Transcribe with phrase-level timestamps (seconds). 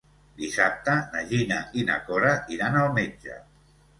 [0.43, 3.37] Dissabte na Gina i na Cora iran al metge.